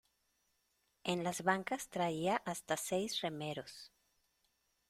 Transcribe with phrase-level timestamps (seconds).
[1.03, 3.91] en las bancas traía hasta seis remeros.